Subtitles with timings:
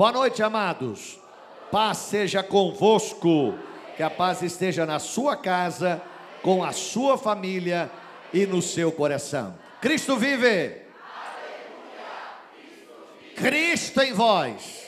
[0.00, 1.20] Boa noite, amados.
[1.70, 3.52] Paz seja convosco.
[3.98, 6.00] Que a paz esteja na sua casa,
[6.40, 7.90] com a sua família
[8.32, 9.58] e no seu coração.
[9.78, 10.74] Cristo vive.
[13.36, 14.86] Cristo em vós.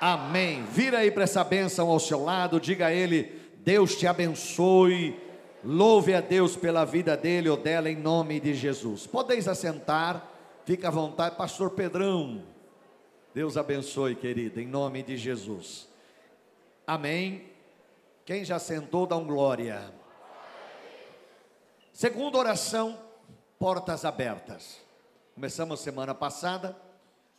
[0.00, 0.64] Amém.
[0.70, 3.32] Vira aí para essa bênção ao seu lado, diga a ele:
[3.64, 5.20] Deus te abençoe.
[5.64, 9.08] Louve a Deus pela vida dele ou dela em nome de Jesus.
[9.08, 10.24] Podeis assentar,
[10.64, 12.51] fica à vontade, Pastor Pedrão.
[13.34, 15.88] Deus abençoe, querida, em nome de Jesus.
[16.86, 17.48] Amém.
[18.26, 19.90] Quem já sentou, dá um glória.
[21.94, 22.98] Segunda oração,
[23.58, 24.82] portas abertas.
[25.34, 26.76] Começamos semana passada,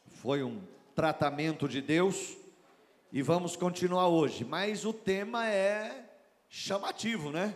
[0.08, 0.64] foi um
[0.96, 2.36] tratamento de Deus
[3.12, 6.10] e vamos continuar hoje, mas o tema é
[6.50, 7.56] chamativo, né?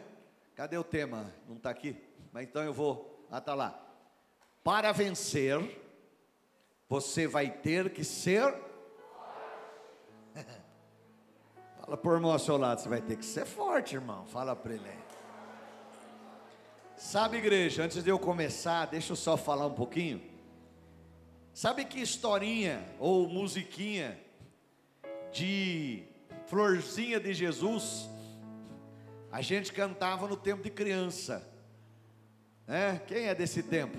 [0.56, 1.34] Cadê o tema?
[1.48, 1.96] Não está aqui?
[2.32, 3.26] Mas então eu vou.
[3.32, 3.84] Ah, tá lá.
[4.64, 5.87] Para vencer,
[6.90, 8.54] você vai ter que ser.
[11.80, 14.26] Fala por irmão ao seu lado, você vai ter que ser forte, irmão.
[14.26, 15.08] Fala para ele.
[16.96, 20.22] Sabe, igreja, antes de eu começar, deixa eu só falar um pouquinho.
[21.54, 24.20] Sabe que historinha ou musiquinha
[25.32, 26.04] de
[26.48, 28.10] florzinha de Jesus
[29.32, 31.48] a gente cantava no tempo de criança.
[32.66, 33.02] Né?
[33.08, 33.98] Quem é desse tempo?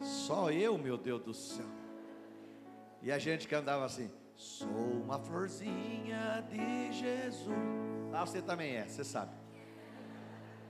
[0.00, 1.79] Só eu, meu Deus do céu.
[3.02, 7.48] E a gente cantava assim: Sou uma florzinha de Jesus.
[8.12, 9.32] Ah, você também é, você sabe.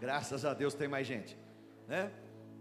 [0.00, 1.38] Graças a Deus tem mais gente,
[1.86, 2.10] né?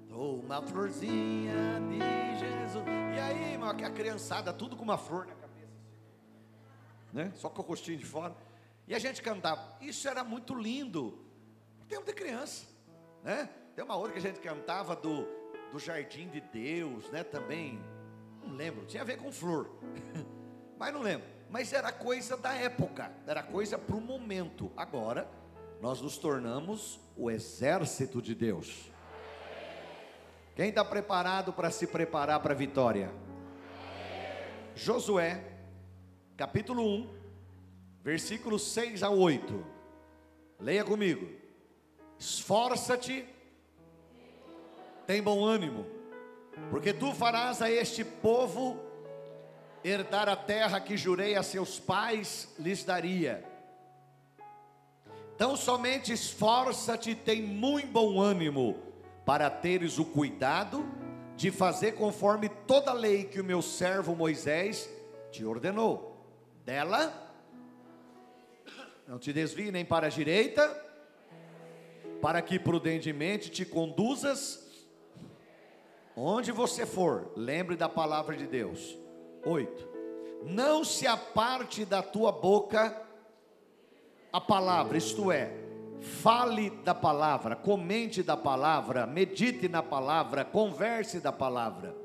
[0.07, 2.85] Sou uma florzinha de Jesus.
[3.15, 5.73] E aí, irmão, a criançada, tudo com uma flor na cabeça,
[7.13, 7.31] né?
[7.35, 8.35] Só com o rostinho de fora.
[8.87, 9.77] E a gente cantava.
[9.81, 11.23] Isso era muito lindo.
[11.87, 12.67] Tempo de criança,
[13.23, 13.49] né?
[13.75, 15.25] Tem uma hora que a gente cantava do,
[15.71, 17.23] do Jardim de Deus, né?
[17.23, 17.81] Também,
[18.49, 19.69] não lembro, tinha a ver com flor,
[20.77, 21.27] mas não lembro.
[21.49, 24.71] Mas era coisa da época, era coisa para o momento.
[24.77, 25.29] Agora,
[25.81, 28.91] nós nos tornamos o exército de Deus.
[30.55, 33.11] Quem está preparado para se preparar para a vitória?
[34.75, 35.43] Josué,
[36.35, 37.09] capítulo 1,
[38.03, 39.65] versículos 6 a 8.
[40.59, 41.29] Leia comigo.
[42.17, 43.25] Esforça-te,
[45.07, 45.85] tem bom ânimo,
[46.69, 48.79] porque tu farás a este povo
[49.83, 53.43] herdar a terra que jurei a seus pais lhes daria.
[55.35, 58.77] Então somente esforça-te, tem muito bom ânimo,
[59.25, 60.85] para teres o cuidado
[61.35, 64.89] de fazer conforme toda a lei que o meu servo Moisés
[65.31, 66.17] te ordenou.
[66.65, 67.27] Dela
[69.07, 70.67] não te desvie nem para a direita,
[72.21, 74.68] para que prudentemente te conduzas
[76.19, 77.31] onde você for.
[77.35, 78.97] Lembre da palavra de Deus.
[79.45, 79.87] 8.
[80.45, 82.95] Não se aparte da tua boca
[84.31, 85.51] a palavra, isto é,
[85.99, 91.95] fale da palavra, comente da palavra, medite na palavra, converse da palavra.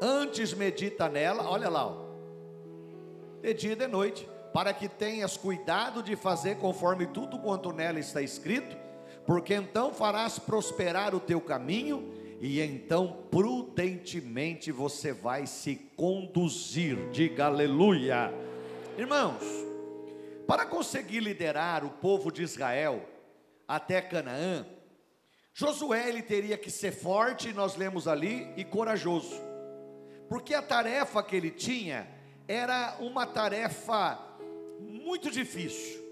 [0.00, 2.06] Antes medita nela, olha lá, ó,
[3.40, 7.98] de dia e de noite para que tenhas cuidado de fazer conforme tudo quanto nela
[7.98, 8.76] está escrito,
[9.26, 12.10] porque então farás prosperar o teu caminho
[12.40, 17.10] e então prudentemente você vai se conduzir.
[17.10, 18.32] Diga aleluia.
[18.98, 19.42] Irmãos,
[20.46, 23.04] para conseguir liderar o povo de Israel
[23.66, 24.66] até Canaã,
[25.52, 29.34] Josué ele teria que ser forte, nós lemos ali, e corajoso.
[30.28, 32.06] Porque a tarefa que ele tinha
[32.46, 34.18] era uma tarefa
[34.78, 36.04] muito difícil.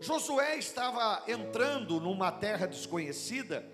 [0.00, 3.66] Josué estava entrando numa terra desconhecida,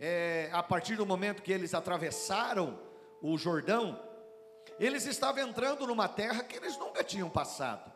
[0.00, 2.78] é, a partir do momento que eles atravessaram
[3.20, 4.00] o Jordão,
[4.78, 7.92] eles estavam entrando numa terra que eles nunca tinham passado.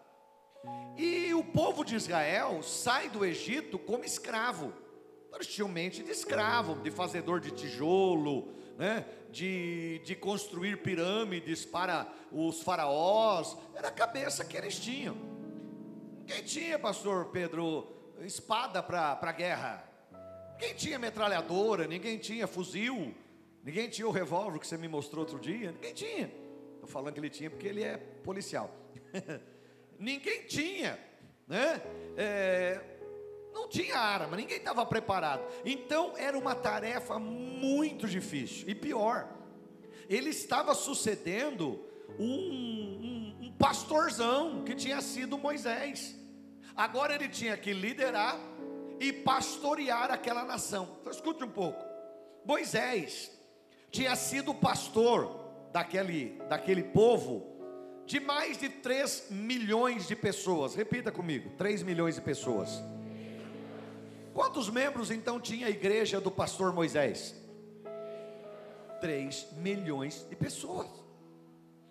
[0.97, 4.73] E o povo de Israel sai do Egito como escravo.
[5.33, 9.07] Eles tinham mente de escravo, de fazedor de tijolo, né?
[9.31, 13.57] de, de construir pirâmides para os faraós.
[13.75, 15.17] Era a cabeça que eles tinham.
[16.27, 19.92] Quem tinha, pastor Pedro, espada para a guerra?
[20.63, 21.89] Quem tinha metralhadora?
[21.89, 23.13] Ninguém tinha fuzil?
[23.65, 25.73] Ninguém tinha o revólver que você me mostrou outro dia?
[25.73, 26.33] Ninguém tinha.
[26.75, 28.73] Estou falando que ele tinha porque ele é policial.
[29.99, 31.01] ninguém tinha,
[31.49, 31.83] né?
[32.17, 32.81] É,
[33.53, 35.43] não tinha arma, ninguém estava preparado.
[35.65, 38.69] Então era uma tarefa muito difícil.
[38.69, 39.29] E pior,
[40.09, 41.85] ele estava sucedendo
[42.21, 46.17] um, um, um pastorzão que tinha sido Moisés.
[46.77, 48.39] Agora ele tinha que liderar
[49.03, 50.89] e pastorear aquela nação.
[51.01, 51.85] Então escute um pouco.
[52.45, 53.31] Moisés
[53.91, 55.41] tinha sido pastor
[55.73, 57.53] daquele, daquele povo
[58.07, 60.77] de mais de 3 milhões de pessoas.
[60.77, 62.81] Repita comigo: 3 milhões de pessoas.
[64.33, 67.35] Quantos membros então tinha a igreja do pastor Moisés?
[69.01, 70.87] 3 milhões de pessoas.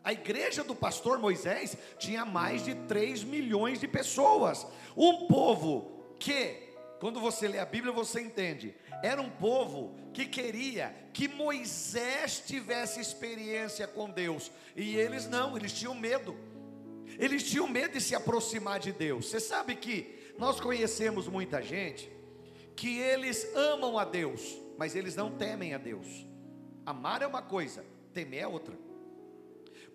[0.03, 4.65] A igreja do pastor Moisés tinha mais de 3 milhões de pessoas.
[4.95, 6.70] Um povo que,
[7.01, 12.99] quando você lê a Bíblia, você entende, era um povo que queria que Moisés tivesse
[13.01, 16.37] experiência com Deus, e eles não, eles tinham medo.
[17.17, 19.25] Eles tinham medo de se aproximar de Deus.
[19.25, 22.07] Você sabe que nós conhecemos muita gente
[22.75, 26.05] que eles amam a Deus, mas eles não temem a Deus.
[26.85, 27.83] Amar é uma coisa,
[28.13, 28.77] temer é outra.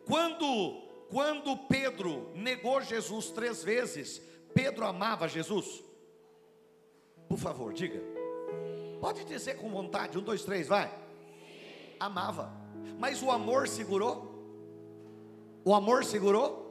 [0.05, 4.21] Quando quando Pedro negou Jesus três vezes,
[4.53, 5.86] Pedro amava Jesus?
[7.29, 8.01] Por favor, diga.
[9.01, 10.93] Pode dizer com vontade, um, dois, três, vai.
[11.99, 12.53] Amava,
[12.99, 14.35] mas o amor segurou?
[15.65, 16.65] O amor segurou?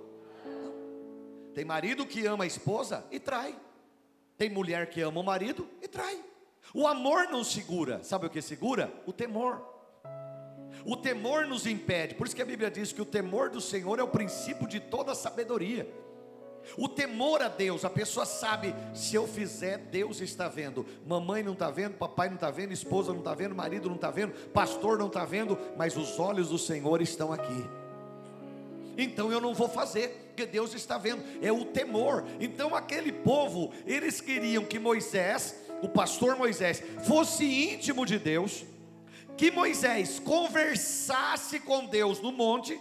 [1.54, 3.56] Tem marido que ama a esposa e trai.
[4.38, 6.20] Tem mulher que ama o marido e trai.
[6.74, 8.04] O amor não segura.
[8.04, 8.92] Sabe o que segura?
[9.06, 9.62] O temor.
[10.86, 12.16] O temor nos impede.
[12.16, 14.80] Por isso que a Bíblia diz que o temor do Senhor é o princípio de
[14.80, 15.90] toda sabedoria.
[16.78, 20.86] O temor a Deus, a pessoa sabe, se eu fizer, Deus está vendo.
[21.06, 24.12] Mamãe não está vendo, papai não está vendo, esposa não está vendo, marido não está
[24.12, 27.66] vendo, pastor não está vendo, mas os olhos do Senhor estão aqui.
[28.98, 32.26] Então eu não vou fazer, porque Deus está vendo, é o temor.
[32.40, 38.66] Então aquele povo, eles queriam que Moisés, o pastor Moisés, fosse íntimo de Deus,
[39.38, 42.80] que Moisés conversasse com Deus no monte,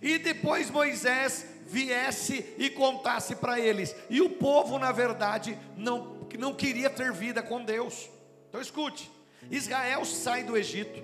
[0.00, 3.94] e depois Moisés viesse e contasse para eles.
[4.08, 8.08] E o povo, na verdade, não, não queria ter vida com Deus.
[8.48, 9.10] Então escute:
[9.50, 11.02] Israel sai do Egito.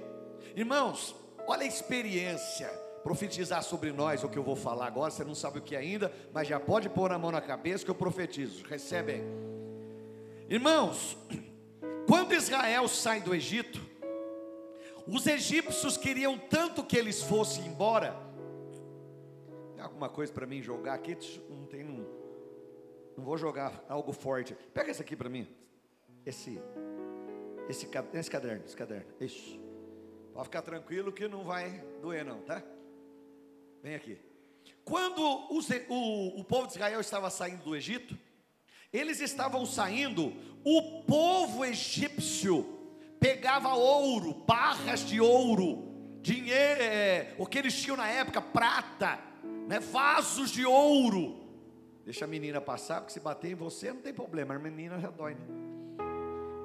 [0.56, 1.14] Irmãos,
[1.46, 2.68] olha a experiência.
[3.04, 6.10] Profetizar sobre nós o que eu vou falar agora, você não sabe o que ainda,
[6.32, 8.64] mas já pode pôr a mão na cabeça que eu profetizo.
[8.64, 9.22] Recebe aí.
[10.48, 11.14] Irmãos,
[12.08, 13.78] quando Israel sai do Egito,
[15.06, 18.16] os egípcios queriam tanto que eles fossem embora,
[19.84, 21.16] alguma coisa para mim jogar aqui?
[21.48, 22.06] Não tem, não,
[23.16, 24.54] não vou jogar algo forte.
[24.72, 25.48] Pega esse aqui para mim.
[26.24, 26.60] Esse,
[27.68, 29.12] esse, esse caderno, esse caderno.
[29.20, 29.60] Isso.
[30.32, 32.62] Pode ficar tranquilo que não vai doer não, tá?
[33.82, 34.18] Vem aqui.
[34.84, 38.18] Quando o, o povo de Israel estava saindo do Egito,
[38.92, 40.32] eles estavam saindo,
[40.64, 42.64] o povo egípcio
[43.18, 49.18] pegava ouro, barras de ouro, dinheiro, é, o que eles tinham na época, prata,
[49.66, 51.40] né, vasos de ouro.
[52.04, 55.10] Deixa a menina passar, porque se bater em você não tem problema, a menina já
[55.10, 55.64] dói, né?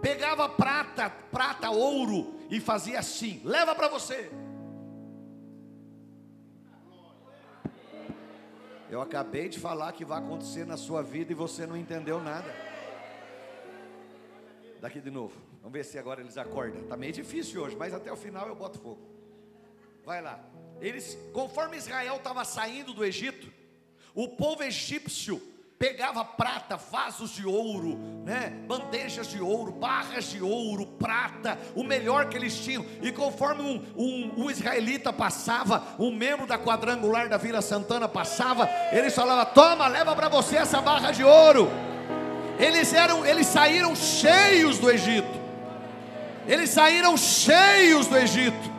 [0.02, 4.32] Pegava prata, prata, ouro e fazia assim: leva para você.
[8.90, 12.54] Eu acabei de falar que vai acontecer na sua vida e você não entendeu nada.
[14.82, 15.38] Daqui de novo.
[15.60, 16.82] Vamos ver se agora eles acordam.
[16.84, 19.19] Tá meio difícil hoje, mas até o final eu boto fogo.
[20.10, 20.40] Vai lá.
[20.82, 23.48] Eles, conforme Israel estava saindo do Egito,
[24.16, 25.40] o povo egípcio
[25.78, 27.96] pegava prata, vasos de ouro,
[28.26, 32.84] né, bandejas de ouro, barras de ouro, prata, o melhor que eles tinham.
[33.04, 38.68] E conforme um, um, um israelita passava, um membro da quadrangular da Vila Santana passava,
[38.92, 41.70] eles falavam: Toma, leva para você essa barra de ouro.
[42.58, 45.40] Eles eram, eles saíram cheios do Egito.
[46.48, 48.79] Eles saíram cheios do Egito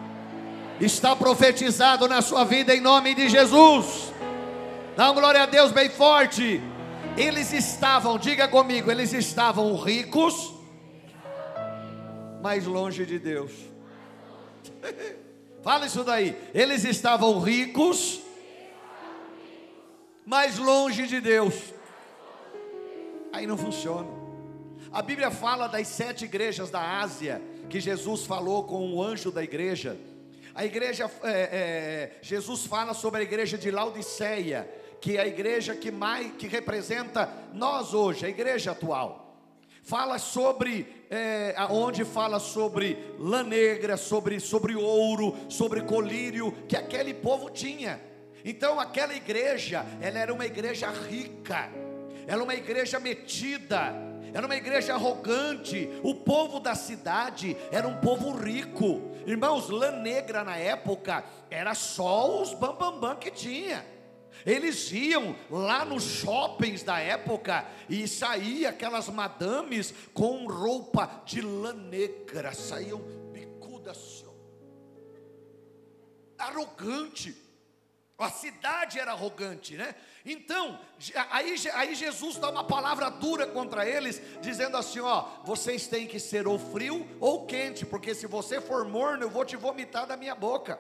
[0.81, 4.13] está profetizado na sua vida em nome de Jesus.
[4.97, 6.61] Dá uma glória a Deus bem forte.
[7.17, 10.55] Eles estavam, diga comigo, eles estavam ricos,
[12.43, 13.53] mas longe de Deus.
[15.63, 16.37] Fala isso daí.
[16.55, 18.21] Eles estavam ricos,
[20.25, 21.55] mas longe de Deus.
[23.33, 24.09] Aí não funciona.
[24.93, 29.45] A Bíblia fala das sete igrejas da Ásia que Jesus falou com o anjo da
[29.45, 29.97] igreja.
[30.61, 34.69] A igreja, é, é, Jesus fala sobre a igreja de Laodiceia,
[35.01, 39.39] que é a igreja que mais que representa nós hoje, a igreja atual.
[39.83, 47.15] Fala sobre, é, onde fala sobre lã negra, sobre, sobre ouro, sobre colírio, que aquele
[47.15, 47.99] povo tinha.
[48.45, 51.71] Então aquela igreja, ela era uma igreja rica,
[52.27, 53.95] ela era uma igreja metida,
[54.33, 55.89] era uma igreja arrogante.
[56.03, 59.11] O povo da cidade era um povo rico.
[59.27, 63.85] Irmãos, lã negra na época era só os bambambam bam, bam que tinha.
[64.47, 71.75] Eles iam lá nos shoppings da época e saía aquelas madames com roupa de lã
[71.75, 73.01] negra, saíam
[73.33, 74.25] bicudas
[76.41, 77.37] arrogante.
[78.21, 79.95] A cidade era arrogante, né?
[80.27, 80.79] Então,
[81.31, 86.21] aí, aí Jesus dá uma palavra dura contra eles, dizendo assim: ó, vocês têm que
[86.21, 90.19] ser ou frio ou quente, porque se você for morno, eu vou te vomitar da
[90.19, 90.79] minha boca.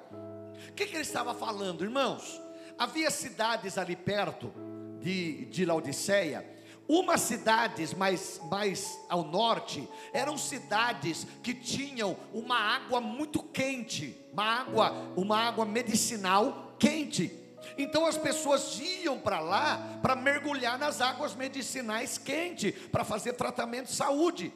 [0.69, 2.39] O que, que ele estava falando, irmãos?
[2.77, 4.53] Havia cidades ali perto
[5.01, 6.47] de, de Laodiceia,
[6.87, 14.45] umas cidades mais, mais ao norte eram cidades que tinham uma água muito quente, uma
[14.45, 17.31] água, uma água medicinal quente.
[17.79, 23.87] Então as pessoas iam para lá para mergulhar nas águas medicinais quentes, para fazer tratamento
[23.87, 24.53] de saúde.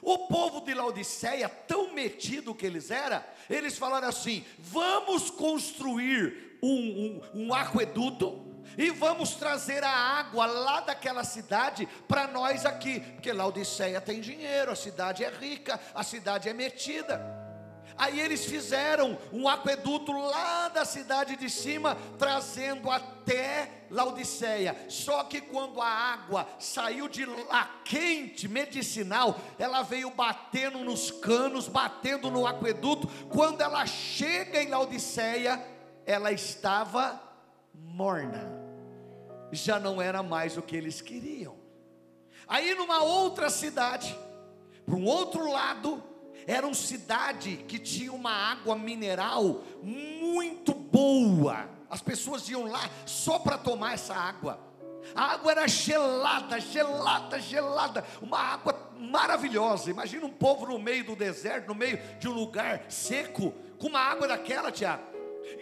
[0.00, 7.20] O povo de Laodiceia, tão metido que eles eram, eles falaram assim: vamos construir um,
[7.34, 13.32] um, um aqueduto e vamos trazer a água lá daquela cidade para nós aqui, porque
[13.32, 17.41] Laodiceia tem dinheiro, a cidade é rica, a cidade é metida.
[17.96, 24.76] Aí eles fizeram um aqueduto lá da cidade de cima, trazendo até Laodiceia.
[24.88, 31.68] Só que quando a água saiu de lá quente, medicinal, ela veio batendo nos canos,
[31.68, 33.06] batendo no aqueduto.
[33.28, 35.62] Quando ela chega em Laodiceia,
[36.06, 37.20] ela estava
[37.74, 38.50] morna.
[39.52, 41.56] Já não era mais o que eles queriam.
[42.48, 44.18] Aí numa outra cidade,
[44.84, 46.02] para um outro lado,
[46.46, 51.68] era uma cidade que tinha uma água mineral muito boa.
[51.88, 54.58] As pessoas iam lá só para tomar essa água.
[55.14, 59.90] A água era gelada, gelada, gelada, uma água maravilhosa.
[59.90, 64.00] Imagina um povo no meio do deserto, no meio de um lugar seco, com uma
[64.00, 65.12] água daquela, Tiago.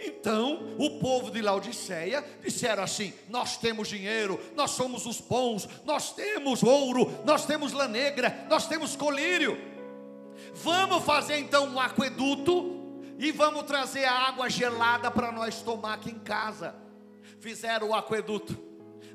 [0.04, 6.12] Então, o povo de Laodiceia disseram assim: Nós temos dinheiro, nós somos os bons, nós
[6.12, 9.58] temos ouro, nós temos lã negra, nós temos colírio.
[10.54, 12.78] Vamos fazer então um aqueduto
[13.18, 16.74] e vamos trazer a água gelada para nós tomar aqui em casa.
[17.38, 18.58] Fizeram o aqueduto,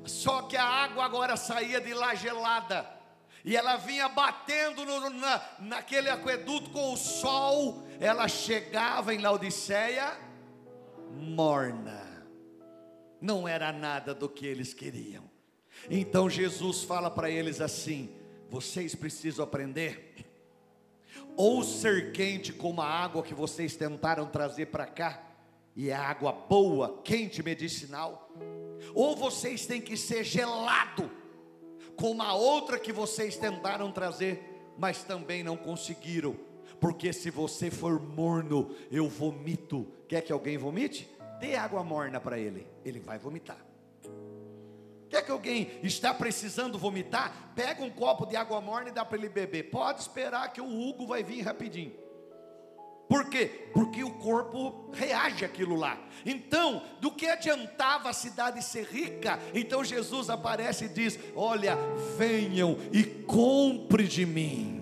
[0.04, 2.88] só que a água agora saía de lá gelada.
[3.44, 7.86] E ela vinha batendo no, na, naquele aqueduto com o sol.
[8.00, 10.16] Ela chegava em Laodiceia
[11.16, 12.26] morna.
[13.20, 15.24] Não era nada do que eles queriam.
[15.90, 18.10] Então Jesus fala para eles assim:
[18.50, 20.25] vocês precisam aprender
[21.36, 25.22] ou ser quente como a água que vocês tentaram trazer para cá,
[25.74, 28.32] e é água boa, quente, medicinal,
[28.94, 31.10] ou vocês têm que ser gelado,
[31.96, 34.42] como a outra que vocês tentaram trazer,
[34.78, 36.36] mas também não conseguiram,
[36.80, 39.86] porque se você for morno, eu vomito.
[40.08, 41.08] Quer que alguém vomite?
[41.40, 43.64] Dê água morna para ele, ele vai vomitar.
[45.08, 47.52] Quer que alguém está precisando vomitar?
[47.54, 49.70] Pega um copo de água morna e dá para ele beber.
[49.70, 51.92] Pode esperar que o Hugo vai vir rapidinho.
[53.08, 53.68] Por quê?
[53.72, 55.96] Porque o corpo reage àquilo lá.
[56.24, 59.38] Então, do que adiantava a cidade ser rica?
[59.54, 61.76] Então Jesus aparece e diz: Olha,
[62.18, 64.76] venham e compre de mim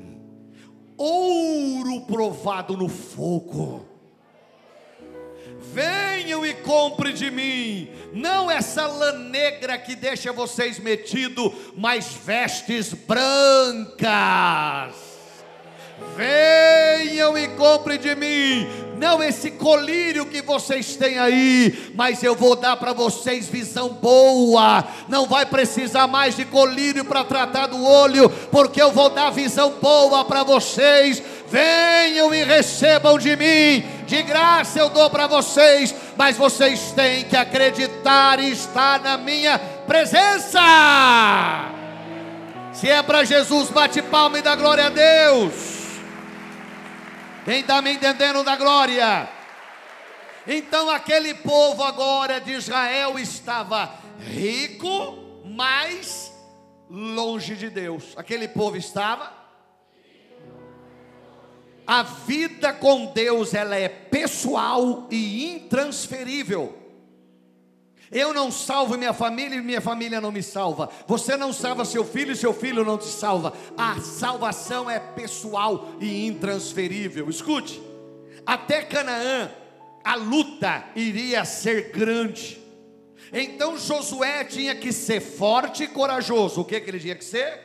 [0.96, 3.93] ouro provado no fogo
[5.74, 12.94] venham e compre de mim, não essa lã negra que deixa vocês metido, mas vestes
[12.94, 14.04] brancas.
[16.16, 22.54] Venham e compre de mim, não esse colírio que vocês têm aí, mas eu vou
[22.54, 24.84] dar para vocês visão boa.
[25.08, 29.74] Não vai precisar mais de colírio para tratar do olho, porque eu vou dar visão
[29.80, 31.22] boa para vocês.
[31.48, 37.36] Venham e recebam de mim de graça eu dou para vocês, mas vocês têm que
[37.36, 40.60] acreditar e estar na minha presença.
[42.72, 45.52] Se é para Jesus, bate palma e dá glória a Deus.
[47.44, 49.28] Quem está me entendendo da glória?
[50.46, 56.32] Então aquele povo agora de Israel estava rico, mas
[56.88, 58.12] longe de Deus.
[58.16, 59.43] Aquele povo estava
[61.86, 66.78] a vida com Deus ela é pessoal e intransferível.
[68.10, 70.88] Eu não salvo minha família e minha família não me salva.
[71.06, 73.52] Você não salva seu filho e seu filho não te salva.
[73.76, 77.28] A salvação é pessoal e intransferível.
[77.28, 77.82] Escute,
[78.46, 79.50] até Canaã
[80.04, 82.62] a luta iria ser grande.
[83.32, 86.60] Então Josué tinha que ser forte e corajoso.
[86.60, 87.58] O que, que ele tinha que ser?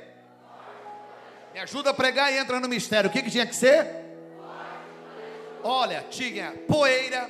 [1.54, 3.10] Me ajuda a pregar e entra no mistério.
[3.10, 3.99] O que, que tinha que ser?
[5.64, 7.30] Olha, tinha poeira,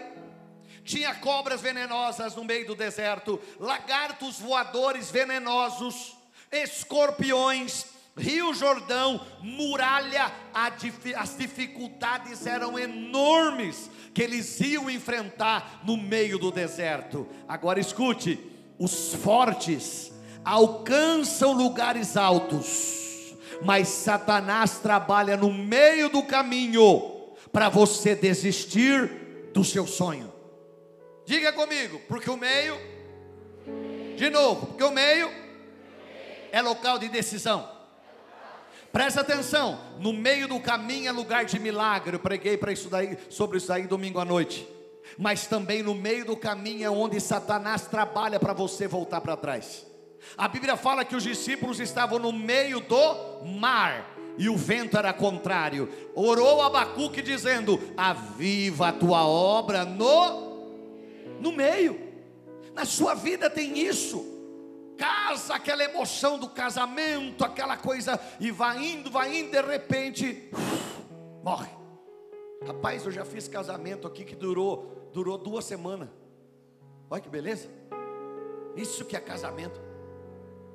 [0.84, 6.16] tinha cobras venenosas no meio do deserto, lagartos voadores venenosos,
[6.52, 7.86] escorpiões,
[8.18, 17.28] Rio Jordão, muralha, as dificuldades eram enormes que eles iam enfrentar no meio do deserto.
[17.48, 18.38] Agora escute:
[18.78, 20.12] os fortes
[20.44, 27.19] alcançam lugares altos, mas Satanás trabalha no meio do caminho
[27.52, 29.08] para você desistir
[29.54, 30.32] do seu sonho.
[31.26, 32.76] Diga comigo, porque o meio,
[34.16, 35.30] de novo, porque o meio
[36.52, 37.70] é local de decisão.
[38.92, 42.16] Presta atenção, no meio do caminho é lugar de milagre.
[42.16, 44.68] Eu preguei para isso daí, sobre isso aí domingo à noite.
[45.18, 49.86] Mas também no meio do caminho é onde Satanás trabalha para você voltar para trás.
[50.38, 55.14] A Bíblia fala que os discípulos estavam no meio do mar e o vento era
[55.14, 55.88] contrário.
[56.16, 60.50] Orou Abacuque dizendo: Aviva a tua obra no
[61.40, 62.10] no meio.
[62.74, 64.40] Na sua vida tem isso
[65.00, 70.52] casa, aquela emoção do casamento, aquela coisa, e vai indo, vai indo, de repente,
[71.42, 71.70] morre.
[72.68, 76.10] Rapaz, eu já fiz casamento aqui que durou, durou duas semanas.
[77.10, 77.70] Olha que beleza.
[78.76, 79.80] Isso que é casamento.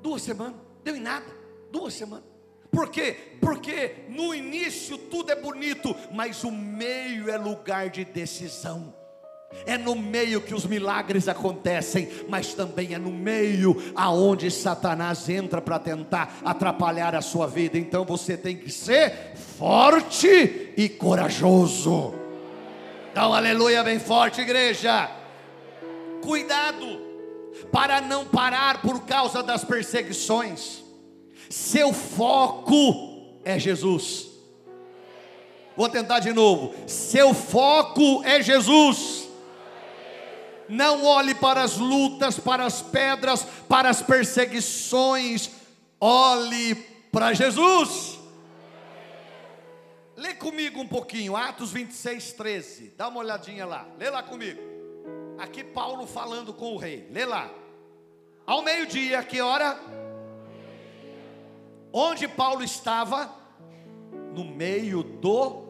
[0.01, 1.27] Duas semanas, deu em nada.
[1.71, 2.34] Duas semanas.
[2.75, 3.15] Por quê?
[3.39, 8.93] Porque no início tudo é bonito, mas o meio é lugar de decisão.
[9.65, 15.61] É no meio que os milagres acontecem, mas também é no meio aonde Satanás entra
[15.61, 17.77] para tentar atrapalhar a sua vida.
[17.77, 22.13] Então você tem que ser forte e corajoso.
[23.09, 25.09] Então, aleluia, bem forte, igreja.
[26.21, 26.99] Cuidado
[27.71, 30.84] para não parar por causa das perseguições.
[31.49, 34.27] Seu foco é Jesus.
[35.75, 36.73] Vou tentar de novo.
[36.87, 39.25] Seu foco é Jesus
[40.67, 45.51] não olhe para as lutas, para as pedras, para as perseguições.
[45.99, 46.75] Olhe
[47.11, 48.19] para Jesus.
[50.15, 52.93] Lê comigo um pouquinho, Atos 26, 13.
[52.97, 53.87] Dá uma olhadinha lá.
[53.97, 54.61] Lê lá comigo.
[55.37, 57.07] Aqui Paulo falando com o rei.
[57.11, 57.49] Lê lá.
[58.45, 59.77] Ao meio-dia, que hora?
[61.97, 63.33] Onde Paulo estava?
[64.33, 65.69] No meio do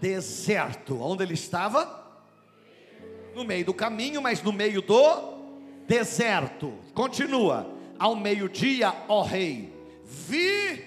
[0.00, 1.00] deserto.
[1.02, 2.06] Onde ele estava?
[3.36, 5.34] no meio do caminho, mas no meio do
[5.86, 6.72] deserto.
[6.94, 7.70] Continua.
[7.98, 9.72] Ao meio-dia, ó rei,
[10.02, 10.84] vi.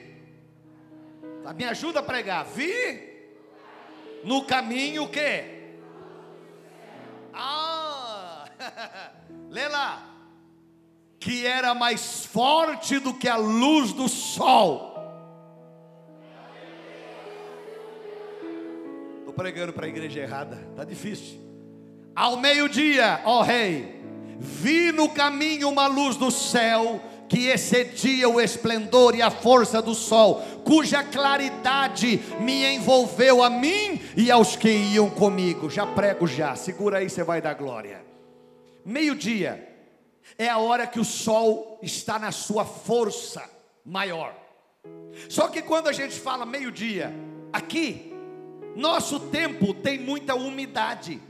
[1.55, 2.45] Me ajuda a pregar.
[2.45, 3.07] Vi
[4.23, 5.77] no caminho o quê?
[7.33, 8.45] Ah,
[9.49, 10.07] lê lá.
[11.19, 14.88] Que era mais forte do que a luz do sol.
[19.39, 21.39] Pregando para a igreja errada, tá difícil.
[22.13, 24.03] Ao meio-dia, ó rei,
[24.37, 29.95] vi no caminho uma luz do céu que excedia o esplendor e a força do
[29.95, 35.69] sol, cuja claridade me envolveu a mim e aos que iam comigo.
[35.69, 38.03] Já prego já, segura aí, você vai dar glória.
[38.83, 39.69] Meio-dia
[40.37, 43.49] é a hora que o sol está na sua força
[43.85, 44.35] maior.
[45.29, 47.13] Só que quando a gente fala meio-dia,
[47.53, 48.08] aqui,
[48.75, 51.21] nosso tempo tem muita umidade.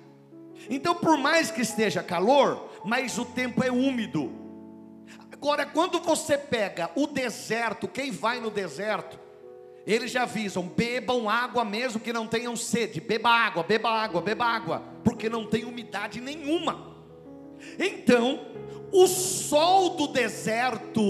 [0.70, 4.32] Então, por mais que esteja calor, mas o tempo é úmido.
[5.32, 9.18] Agora, quando você pega o deserto, quem vai no deserto,
[9.86, 14.46] eles já avisam: bebam água mesmo que não tenham sede, beba água, beba água, beba
[14.46, 16.96] água, porque não tem umidade nenhuma.
[17.78, 18.40] Então,
[18.92, 21.02] o sol do deserto,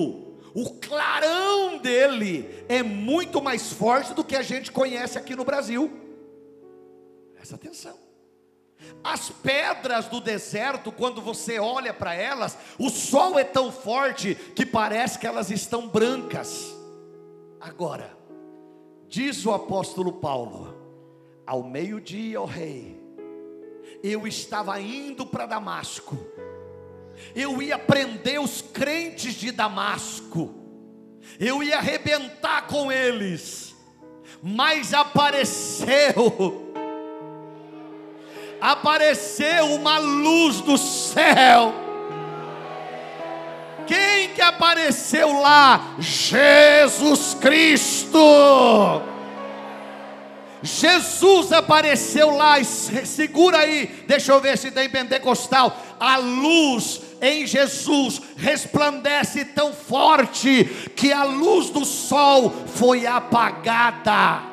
[0.54, 6.09] o clarão dele é muito mais forte do que a gente conhece aqui no Brasil.
[7.40, 7.98] Presta atenção.
[9.02, 14.66] As pedras do deserto, quando você olha para elas, o sol é tão forte que
[14.66, 16.66] parece que elas estão brancas.
[17.62, 18.14] Agora,
[19.08, 20.76] diz o apóstolo Paulo:
[21.48, 23.02] ao meio-dia, ó rei,
[24.04, 26.18] eu estava indo para Damasco,
[27.34, 30.54] eu ia prender os crentes de Damasco,
[31.40, 33.74] eu ia arrebentar com eles,
[34.44, 36.69] mas apareceu
[38.62, 41.74] apareceu uma luz do céu.
[43.88, 45.96] Quem que apareceu lá?
[46.00, 48.20] Jesus Cristo.
[50.62, 55.76] Jesus apareceu lá, segura aí, deixa eu ver se tem pentecostal.
[56.00, 64.49] A luz em Jesus resplandece tão forte que a luz do sol foi apagada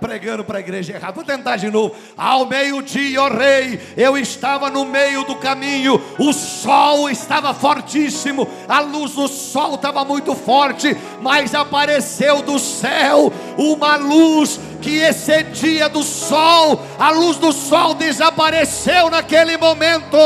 [0.00, 1.12] pregando para a igreja errada.
[1.12, 1.94] Vou tentar de novo.
[2.16, 8.80] Ao meio-dia, ó rei, eu estava no meio do caminho, o sol estava fortíssimo, a
[8.80, 16.02] luz do sol estava muito forte, mas apareceu do céu uma luz que excedia do
[16.02, 20.16] sol, a luz do sol desapareceu naquele momento,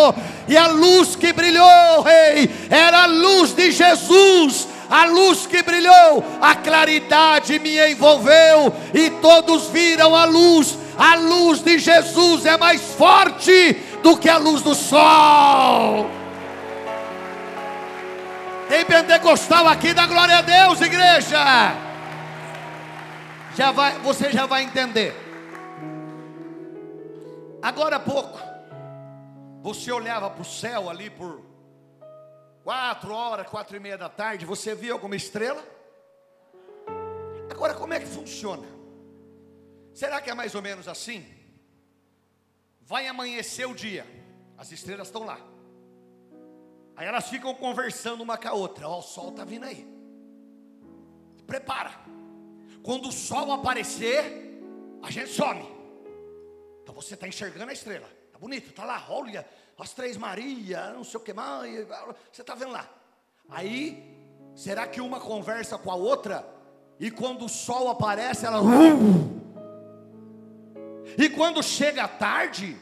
[0.49, 6.25] e a luz que brilhou, rei, era a luz de Jesus a luz que brilhou,
[6.41, 10.77] a claridade me envolveu e todos viram a luz.
[10.99, 13.73] A luz de Jesus é mais forte
[14.03, 16.11] do que a luz do sol.
[18.69, 21.39] Tem pentecostal aqui, da glória a Deus, igreja.
[23.57, 25.15] Já vai, você já vai entender.
[27.63, 28.41] Agora há pouco,
[29.63, 31.50] você olhava para o céu ali por
[32.63, 35.65] quatro horas, quatro e meia da tarde, você viu alguma estrela?
[37.51, 38.67] Agora, como é que funciona?
[39.93, 41.27] Será que é mais ou menos assim?
[42.81, 44.07] Vai amanhecer o dia,
[44.57, 45.39] as estrelas estão lá.
[46.97, 48.89] Aí elas ficam conversando uma com a outra.
[48.89, 49.87] Ó, o sol está vindo aí.
[51.47, 51.93] Prepara.
[52.83, 54.61] Quando o sol aparecer,
[55.03, 55.67] a gente some.
[56.83, 58.09] Então você está enxergando a estrela.
[58.33, 59.07] Tá bonito, tá lá.
[59.09, 59.49] Olha,
[59.81, 61.87] as três Maria, não sei o que mais,
[62.31, 62.89] você está vendo lá.
[63.49, 64.17] Aí,
[64.55, 66.47] será que uma conversa com a outra,
[66.99, 68.61] e quando o sol aparece, ela.
[71.17, 72.77] E quando chega a tarde,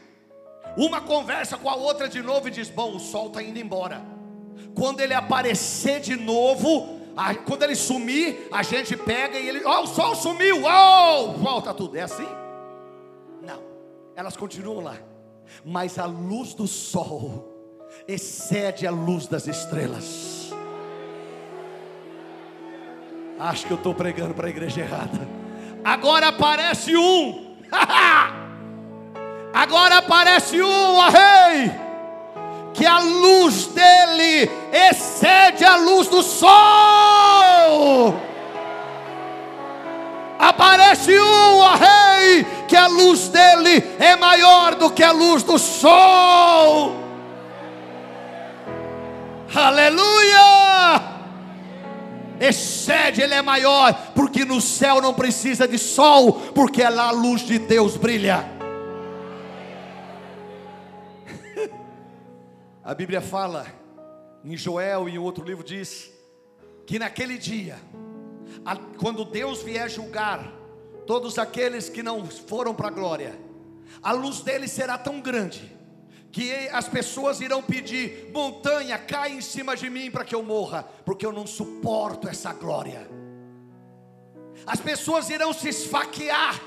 [0.77, 4.01] uma conversa com a outra de novo e diz: Bom, o sol está indo embora.
[4.75, 9.79] Quando ele aparecer de novo, a, quando ele sumir, a gente pega e ele, ó,
[9.79, 11.95] oh, o sol sumiu, ó, oh, volta tudo.
[11.95, 12.27] É assim?
[13.41, 13.63] Não,
[14.15, 15.08] elas continuam lá
[15.63, 17.47] mas a luz do sol
[18.07, 20.53] excede a luz das estrelas.
[23.39, 25.27] Acho que eu estou pregando para a igreja errada.
[25.83, 27.55] Agora aparece um.
[29.53, 31.71] Agora aparece um, ó rei.
[32.73, 34.49] Que a luz dele
[34.89, 36.49] excede a luz do sol.
[40.37, 45.57] Aparece um, ó rei, que a luz dele é maior do que a luz do
[45.57, 46.95] sol.
[49.53, 51.09] Aleluia!
[52.39, 57.11] Excede, ele é maior, porque no céu não precisa de sol, porque é lá a
[57.11, 58.45] luz de Deus brilha.
[62.85, 63.65] A Bíblia fala,
[64.45, 66.11] em Joel e em outro livro diz,
[66.85, 67.77] que naquele dia,
[68.97, 70.58] quando Deus vier julgar
[71.09, 73.35] todos aqueles que não foram para a glória,
[73.99, 75.75] a luz deles será tão grande,
[76.31, 80.83] que as pessoas irão pedir: montanha, cai em cima de mim para que eu morra,
[81.03, 83.09] porque eu não suporto essa glória.
[84.67, 86.61] As pessoas irão se esfaquear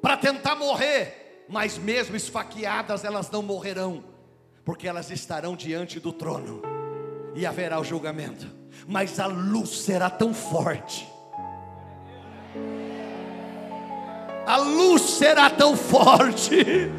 [0.00, 4.04] para tentar morrer, mas mesmo esfaqueadas elas não morrerão,
[4.64, 6.62] porque elas estarão diante do trono
[7.34, 8.46] e haverá o julgamento.
[8.86, 11.08] Mas a luz será tão forte
[14.48, 16.90] a luz será tão forte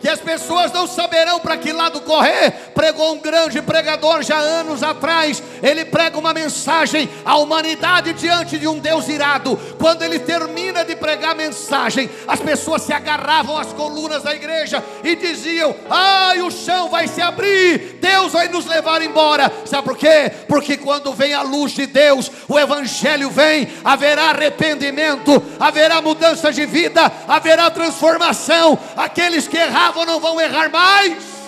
[0.00, 2.50] que as pessoas não saberão para que lado correr.
[2.74, 5.42] Pregou um grande pregador já anos atrás.
[5.62, 9.58] Ele prega uma mensagem à humanidade diante de um Deus irado.
[9.78, 14.82] Quando ele termina de pregar a mensagem, as pessoas se agarravam às colunas da igreja
[15.02, 19.52] e diziam: Ai, o chão vai se abrir, Deus vai nos levar embora.
[19.64, 20.30] Sabe por quê?
[20.46, 26.64] Porque quando vem a luz de Deus, o Evangelho vem, haverá arrependimento, haverá mudança de
[26.66, 28.78] vida, haverá transformação.
[28.96, 31.38] Aqueles que erraram erravam não vão errar mais.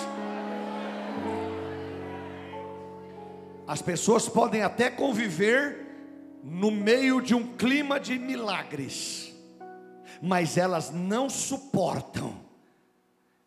[3.67, 5.87] As pessoas podem até conviver
[6.43, 9.33] no meio de um clima de milagres,
[10.21, 12.35] mas elas não suportam.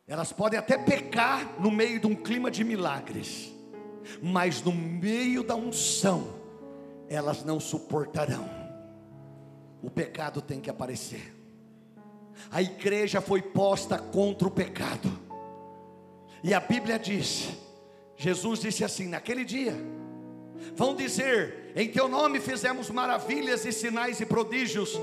[0.06, 3.52] Elas podem até pecar no meio de um clima de milagres,
[4.22, 6.34] mas no meio da unção,
[7.08, 8.48] elas não suportarão.
[9.82, 11.43] O pecado tem que aparecer.
[12.50, 15.10] A igreja foi posta contra o pecado.
[16.42, 17.48] E a Bíblia diz:
[18.16, 19.74] Jesus disse assim: naquele dia,
[20.74, 24.98] vão dizer, em teu nome fizemos maravilhas e sinais e prodígios.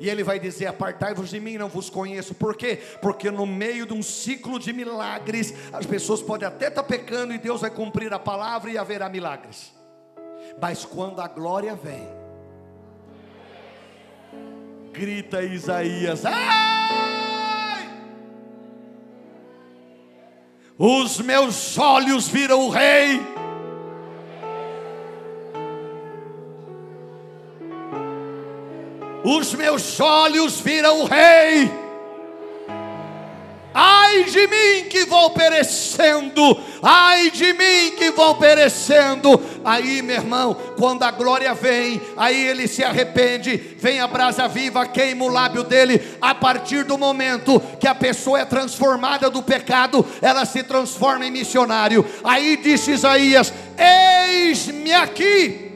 [0.00, 2.34] E ele vai dizer: Apartai-vos de mim, não vos conheço.
[2.34, 2.80] Por quê?
[3.00, 7.38] Porque no meio de um ciclo de milagres, as pessoas podem até estar pecando e
[7.38, 9.72] Deus vai cumprir a palavra e haverá milagres.
[10.60, 12.06] Mas quando a glória vem,
[14.94, 17.90] grita Isaías: Ai!
[20.78, 23.20] Os meus olhos viram o Rei.
[29.24, 31.84] Os meus olhos viram o Rei.
[33.76, 39.40] Ai de mim que vou perecendo, ai de mim que vou perecendo.
[39.64, 44.86] Aí, meu irmão, quando a glória vem, aí ele se arrepende, vem a brasa viva,
[44.86, 46.00] queima o lábio dele.
[46.20, 51.30] A partir do momento que a pessoa é transformada do pecado, ela se transforma em
[51.30, 52.04] missionário.
[52.22, 55.72] Aí disse Isaías: Eis-me aqui,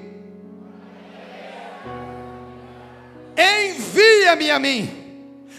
[3.36, 4.90] envia-me a mim.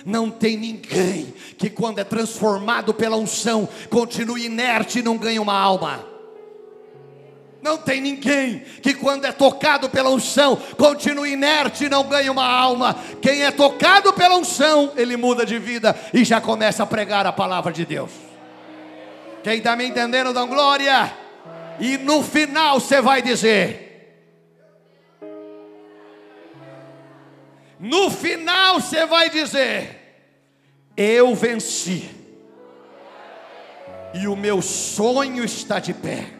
[0.05, 5.53] Não tem ninguém que, quando é transformado pela unção, continue inerte e não ganhe uma
[5.53, 6.08] alma.
[7.61, 12.45] Não tem ninguém que, quando é tocado pela unção, continue inerte e não ganhe uma
[12.45, 12.95] alma.
[13.21, 17.33] Quem é tocado pela unção, ele muda de vida e já começa a pregar a
[17.33, 18.11] palavra de Deus.
[19.43, 21.13] Quem está me entendendo, dá glória.
[21.79, 23.89] E no final você vai dizer:
[27.77, 30.23] No final você vai dizer:
[30.95, 32.09] Eu venci,
[34.13, 36.38] e o meu sonho está de pé.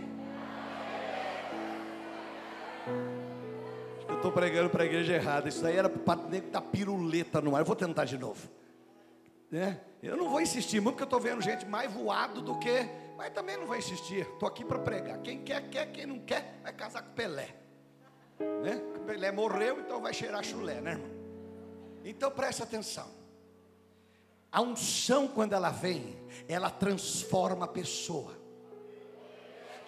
[4.19, 5.49] Estou pregando para a igreja errada.
[5.49, 7.61] Isso daí era para nego estar piruleta no ar.
[7.61, 8.47] Eu vou tentar de novo.
[9.49, 9.79] Né?
[10.03, 12.87] Eu não vou insistir muito, porque eu estou vendo gente mais voado do que.
[13.17, 14.21] Mas também não vou insistir.
[14.21, 15.19] Estou aqui para pregar.
[15.19, 15.91] Quem quer, quer.
[15.91, 17.55] Quem não quer, vai casar com Pelé.
[18.39, 18.81] Né?
[19.05, 21.09] Pelé morreu, então vai cheirar chulé, né, irmão?
[22.05, 23.07] Então preste atenção.
[24.51, 28.38] A unção, quando ela vem, ela transforma a pessoa.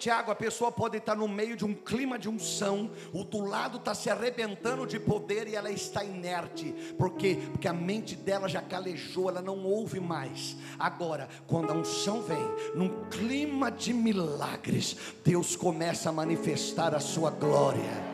[0.02, 3.78] Tiago, a pessoa pode estar no meio de um clima de unção, o do lado
[3.78, 6.72] está se arrebentando de poder e ela está inerte.
[6.98, 7.38] Por quê?
[7.52, 10.56] Porque a mente dela já calejou, ela não ouve mais.
[10.76, 17.30] Agora, quando a unção vem, num clima de milagres, Deus começa a manifestar a sua
[17.30, 18.11] glória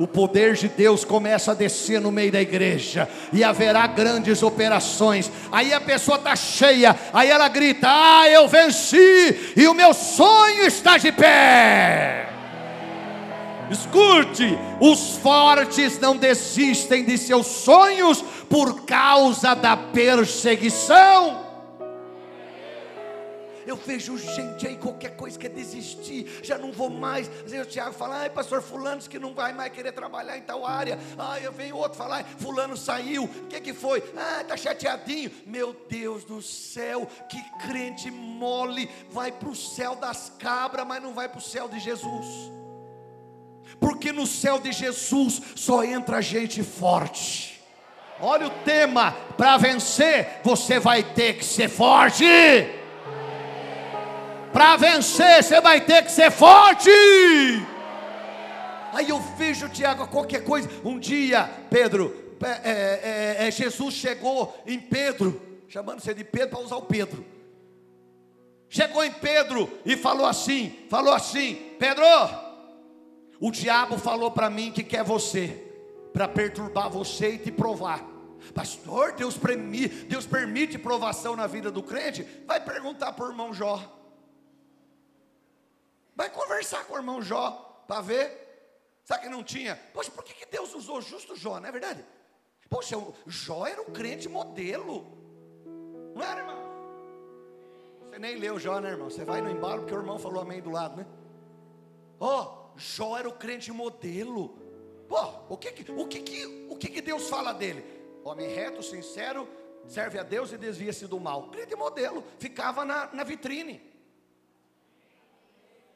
[0.00, 5.30] o poder de Deus começa a descer no meio da igreja e haverá grandes operações.
[5.52, 10.64] Aí a pessoa está cheia, aí ela grita: Ah, eu venci e o meu sonho
[10.64, 12.30] está de pé.
[13.70, 21.49] Escute, os fortes não desistem de seus sonhos por causa da perseguição.
[23.70, 27.30] Eu vejo gente aí, qualquer coisa quer desistir, já não vou mais.
[27.44, 30.42] Às vezes o Tiago fala, ai, pastor Fulano que não vai mais querer trabalhar em
[30.42, 30.98] tal área.
[31.16, 34.02] Ai, eu venho outro falar, Fulano saiu, o que, que foi?
[34.16, 35.30] Ah, está chateadinho.
[35.46, 41.14] Meu Deus do céu, que crente mole, vai para o céu das cabras, mas não
[41.14, 42.26] vai para o céu de Jesus.
[43.78, 47.62] Porque no céu de Jesus só entra gente forte.
[48.20, 52.24] Olha o tema: para vencer, você vai ter que ser forte.
[54.52, 56.90] Para vencer, você vai ter que ser forte.
[58.92, 60.68] Aí eu vejo, Tiago, qualquer coisa.
[60.84, 63.00] Um dia, Pedro, é, é,
[63.44, 67.24] é, é Jesus chegou em Pedro, chamando você de Pedro para usar o Pedro.
[68.68, 72.04] Chegou em Pedro e falou assim: falou assim, Pedro,
[73.40, 75.48] o diabo falou para mim que quer você,
[76.12, 78.04] para perturbar você e te provar.
[78.54, 82.26] Pastor, Deus permite, Deus permite provação na vida do crente?
[82.46, 83.99] Vai perguntar para o irmão Jó.
[86.20, 88.28] Vai conversar com o irmão Jó para ver.
[89.06, 89.74] Sabe que não tinha?
[89.94, 92.04] Poxa, por que, que Deus usou justo Jó, não é verdade?
[92.68, 92.94] Poxa,
[93.26, 95.06] Jó era um crente modelo.
[96.14, 96.62] Não era, irmão?
[98.02, 99.08] Você nem leu Jó, né, irmão?
[99.08, 101.06] Você vai no embalo porque o irmão falou amém do lado, né?
[102.20, 104.58] Ó, oh, Jó era o crente modelo.
[105.08, 107.82] Pô, o que que, o que, que, o que, que Deus fala dele?
[108.22, 109.48] Homem reto, sincero,
[109.86, 111.48] serve a Deus e desvia-se do mal.
[111.48, 113.89] Crente modelo, ficava na, na vitrine.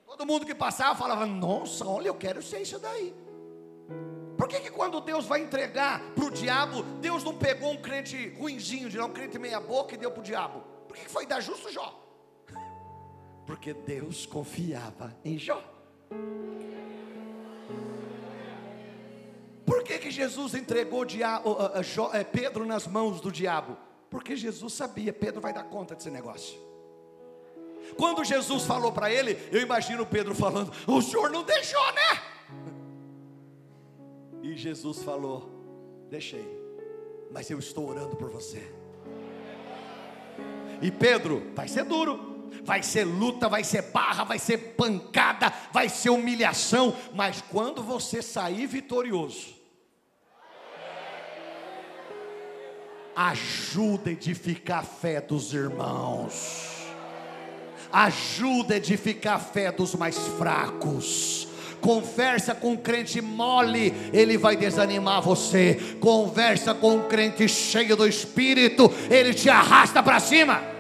[0.07, 3.15] Todo mundo que passava falava: Nossa, olha, eu quero ser isso daí.
[4.37, 8.29] Por que, que quando Deus vai entregar para o diabo, Deus não pegou um crente
[8.31, 10.61] ruinzinho, de um crente meia boca e deu para o diabo?
[10.87, 12.01] Por que, que foi dar justo Jó?
[13.47, 15.63] Porque Deus confiava em Jó.
[19.65, 23.77] Por que, que Jesus entregou diabo, uh, Pedro nas mãos do diabo?
[24.11, 26.59] Porque Jesus sabia, Pedro vai dar conta desse negócio.
[27.97, 32.23] Quando Jesus falou para ele, eu imagino Pedro falando: O senhor não deixou, né?
[34.43, 36.47] E Jesus falou: Deixei,
[37.31, 38.73] mas eu estou orando por você.
[40.83, 45.89] E Pedro, vai ser duro, vai ser luta, vai ser barra, vai ser pancada, vai
[45.89, 49.55] ser humilhação, mas quando você sair vitorioso,
[53.15, 56.74] ajuda a edificar a fé dos irmãos
[57.95, 61.49] ajuda a edificar a fé dos mais fracos.
[61.81, 65.97] Conversa com um crente mole, ele vai desanimar você.
[66.01, 70.74] Conversa com um crente cheio do Espírito, ele te arrasta para cima.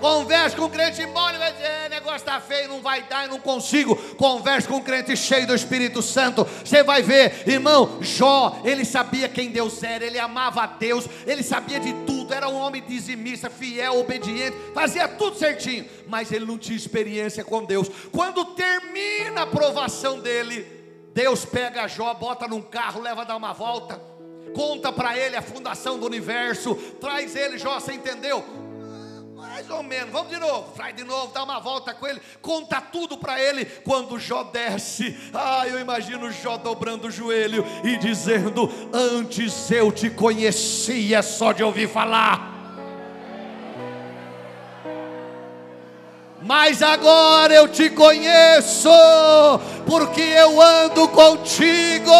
[0.00, 3.30] Converse com um crente mole, vai dizer, é, negócio está feio, não vai dar, eu
[3.30, 3.96] não consigo.
[4.14, 6.44] Converse com um crente cheio do Espírito Santo.
[6.64, 11.42] Você vai ver, irmão, Jó, ele sabia quem Deus era, ele amava a Deus, ele
[11.42, 16.58] sabia de tudo, era um homem dizimista, fiel, obediente, fazia tudo certinho, mas ele não
[16.58, 17.90] tinha experiência com Deus.
[18.12, 20.66] Quando termina a provação dele,
[21.12, 24.00] Deus pega Jó, bota num carro, leva a dar uma volta,
[24.54, 28.67] conta para ele a fundação do universo, traz ele, Jó, você entendeu?
[29.70, 33.18] Ou menos, vamos de novo, vai de novo, dá uma volta com ele, conta tudo
[33.18, 33.64] para ele.
[33.64, 40.10] Quando Jó desce, ah, eu imagino Jó dobrando o joelho e dizendo: Antes eu te
[40.10, 42.57] conhecia só de ouvir falar
[46.48, 48.88] mas agora eu te conheço,
[49.86, 52.10] porque eu ando contigo,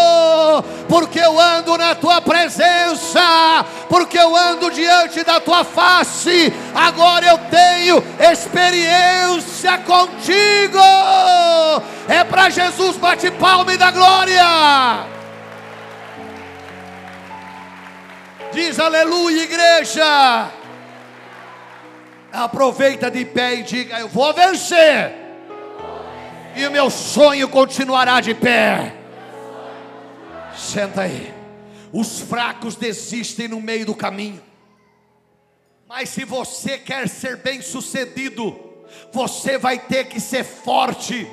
[0.86, 7.38] porque eu ando na tua presença, porque eu ando diante da tua face, agora eu
[7.50, 10.78] tenho experiência contigo.
[12.06, 15.06] É para Jesus, bate palma e dá glória.
[18.52, 20.57] Diz aleluia, igreja.
[22.38, 25.12] Aproveita de pé e diga: Eu vou vencer.
[26.55, 28.94] E o meu sonho continuará de pé.
[30.57, 31.35] Senta aí.
[31.92, 34.40] Os fracos desistem no meio do caminho.
[35.88, 38.57] Mas se você quer ser bem-sucedido,
[39.12, 41.27] você vai ter que ser forte,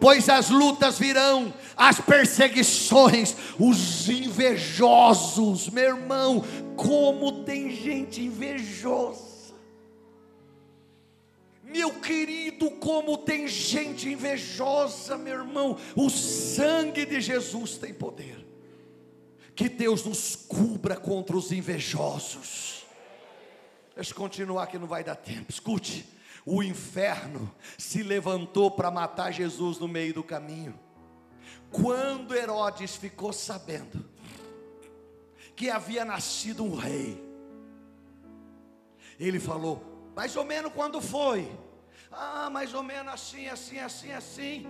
[0.00, 6.42] pois as lutas virão, as perseguições, os invejosos, meu irmão,
[6.76, 9.29] como tem gente invejosa.
[11.70, 15.78] Meu querido, como tem gente invejosa, meu irmão.
[15.94, 18.46] O sangue de Jesus tem poder.
[19.54, 22.84] Que Deus nos cubra contra os invejosos.
[23.94, 25.50] Deixa eu continuar que não vai dar tempo.
[25.50, 26.06] Escute:
[26.44, 30.78] o inferno se levantou para matar Jesus no meio do caminho.
[31.70, 34.08] Quando Herodes ficou sabendo
[35.54, 37.22] que havia nascido um rei,
[39.18, 39.89] ele falou:
[40.20, 41.50] mais ou menos quando foi?
[42.12, 44.66] Ah, mais ou menos assim, assim, assim, assim.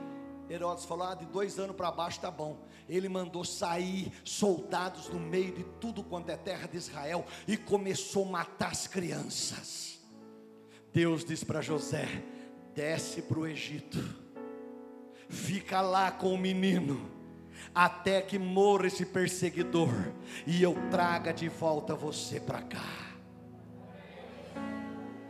[0.49, 2.65] Herodes falou: ah, de dois anos para baixo tá bom.
[2.89, 8.29] Ele mandou sair soldados no meio de tudo quanto é terra de Israel e começou
[8.29, 9.99] a matar as crianças.
[10.93, 12.07] Deus disse para José:
[12.73, 13.99] desce para o Egito,
[15.29, 17.11] fica lá com o menino,
[17.75, 19.91] até que morra esse perseguidor,
[20.47, 23.10] e eu traga de volta você para cá.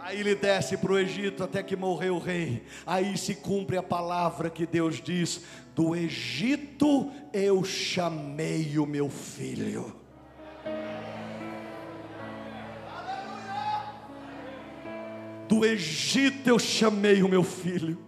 [0.03, 2.63] Aí ele desce para o Egito até que morreu o rei.
[2.87, 5.43] Aí se cumpre a palavra que Deus diz:
[5.75, 9.95] Do Egito eu chamei o meu filho.
[15.47, 17.99] Do Egito eu chamei o meu filho.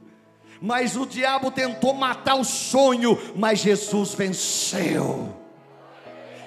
[0.63, 5.42] Mas o diabo tentou matar o sonho, mas Jesus venceu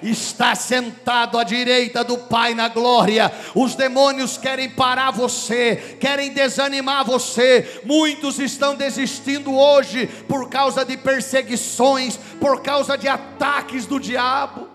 [0.10, 3.32] está sentado à direita do Pai na glória.
[3.56, 7.82] Os demônios querem parar você, querem desanimar você.
[7.84, 14.70] Muitos estão desistindo hoje por causa de perseguições, por causa de ataques do diabo.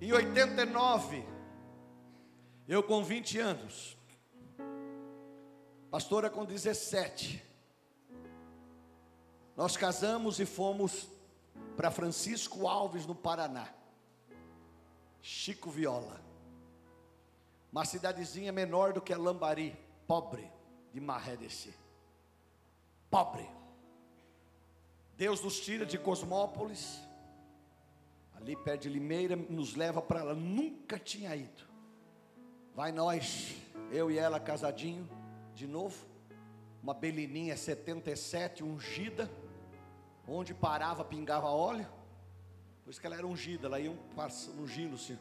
[0.00, 1.24] Em 89,
[2.68, 3.98] eu com 20 anos,
[5.90, 7.42] pastora com 17,
[9.56, 11.17] nós casamos e fomos
[11.76, 13.68] para Francisco Alves, no Paraná.
[15.22, 16.20] Chico Viola.
[17.70, 20.50] Uma cidadezinha menor do que a Lambari, pobre,
[20.92, 21.74] de Marré desse.
[23.10, 23.48] Pobre.
[25.16, 27.00] Deus nos tira de Cosmópolis,
[28.34, 30.34] ali perto de Limeira, nos leva para lá.
[30.34, 31.62] Nunca tinha ido.
[32.74, 33.54] Vai nós,
[33.90, 35.08] eu e ela casadinho,
[35.54, 36.06] de novo.
[36.82, 39.30] Uma belininha 77, ungida
[40.28, 41.88] Onde parava, pingava óleo.
[42.84, 43.90] Por isso que ela era ungida, ela ia
[44.58, 45.18] ungindo-se.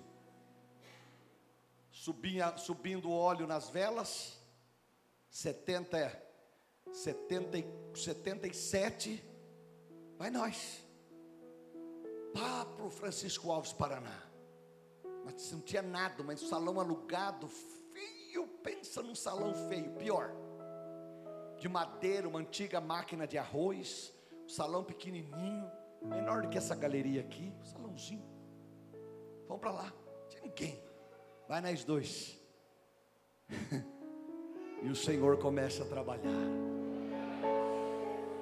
[1.90, 4.38] Subia, subindo óleo nas velas.
[5.30, 6.24] 70,
[6.92, 7.58] 70,
[7.94, 9.24] 77.
[10.18, 10.86] Vai nós.
[12.34, 14.24] Pá para o Francisco Alves Paraná.
[15.24, 18.48] Mas não tinha nada, mas um salão alugado, feio.
[18.62, 20.32] Pensa num salão feio, pior.
[21.58, 24.14] De madeira, uma antiga máquina de arroz
[24.48, 25.70] salão pequenininho,
[26.02, 28.26] menor do que essa galeria aqui, salãozinho.
[29.48, 30.82] Vamos para lá, não tinha ninguém.
[31.48, 32.40] Vai nós dois.
[34.84, 36.78] e o Senhor começa a trabalhar.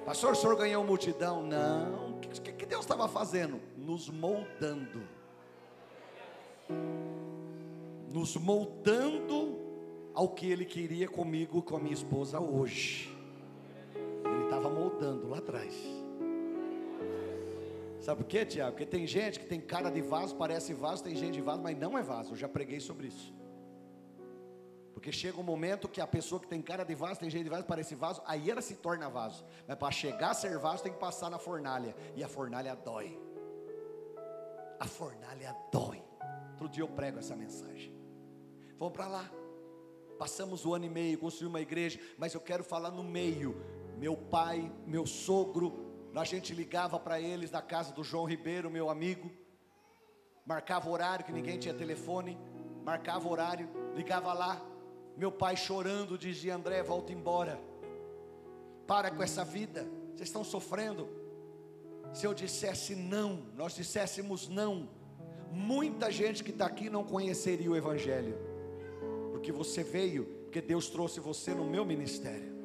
[0.06, 1.42] Pastor, o senhor ganhou multidão?
[1.42, 2.16] Não.
[2.16, 3.60] O que, que Deus estava fazendo?
[3.76, 5.02] Nos moldando.
[8.08, 9.58] Nos moldando
[10.14, 13.12] ao que Ele queria comigo, com a minha esposa hoje.
[14.24, 15.74] Ele estava moldando lá atrás.
[18.06, 18.70] Sabe por quê, Tiago?
[18.70, 21.76] Porque tem gente que tem cara de vaso, parece vaso, tem gente de vaso, mas
[21.76, 22.34] não é vaso.
[22.34, 23.34] Eu já preguei sobre isso.
[24.94, 27.50] Porque chega um momento que a pessoa que tem cara de vaso, tem jeito de
[27.50, 29.44] vaso, parece vaso, aí ela se torna vaso.
[29.66, 31.96] Mas para chegar a ser vaso, tem que passar na fornalha.
[32.14, 33.18] E a fornalha dói.
[34.78, 36.00] A fornalha dói.
[36.52, 37.92] Outro dia eu prego essa mensagem.
[38.78, 39.28] Vamos para lá.
[40.16, 43.60] Passamos o ano e meio, construímos uma igreja, mas eu quero falar no meio.
[43.98, 45.85] Meu pai, meu sogro,
[46.20, 49.30] a gente ligava para eles da casa do João Ribeiro, meu amigo.
[50.46, 52.38] Marcava horário, que ninguém tinha telefone.
[52.84, 54.62] Marcava horário, ligava lá.
[55.16, 57.60] Meu pai chorando dizia: André, volta embora.
[58.86, 59.86] Para com essa vida.
[60.14, 61.08] Vocês estão sofrendo.
[62.14, 64.88] Se eu dissesse não, nós disséssemos não,
[65.52, 68.38] muita gente que está aqui não conheceria o Evangelho.
[69.32, 72.55] Porque você veio, porque Deus trouxe você no meu ministério.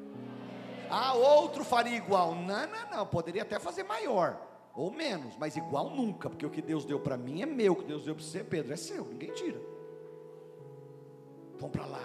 [0.92, 2.36] Ah, outro faria igual.
[2.36, 3.08] Não, não, não.
[3.08, 4.40] Poderia até fazer maior.
[4.76, 6.30] Ou menos, mas igual nunca.
[6.30, 7.74] Porque o que Deus deu para mim é meu.
[7.74, 9.06] O que Deus deu para você, Pedro, é seu.
[9.06, 9.62] Ninguém tira.
[11.58, 12.04] Vão para lá.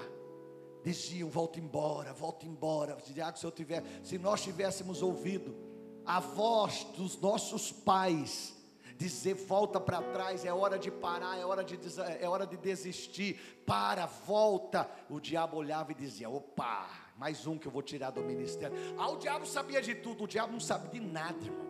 [0.84, 2.96] Diziam, volta embora, volta embora.
[3.06, 5.56] Diago, se eu tiver, se nós tivéssemos ouvido
[6.04, 8.56] a voz dos nossos pais,
[8.96, 11.78] dizer volta para trás, é hora de parar, é hora de,
[12.20, 14.88] é hora de desistir, para, volta.
[15.10, 18.76] O diabo olhava e dizia: opa, mais um que eu vou tirar do ministério.
[18.98, 21.66] Ah, o diabo sabia de tudo, o diabo não sabe de nada, irmão.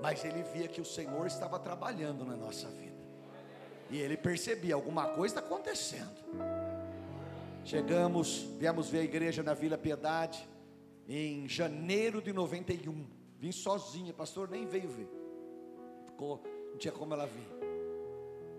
[0.00, 2.92] Mas ele via que o Senhor estava trabalhando na nossa vida.
[3.90, 6.22] E ele percebia, alguma coisa está acontecendo.
[7.64, 10.48] Chegamos, viemos ver a igreja na Vila Piedade,
[11.08, 13.06] em janeiro de 91.
[13.38, 15.08] Vim sozinha, pastor nem veio ver.
[16.06, 17.48] Ficou, não tinha como ela vir.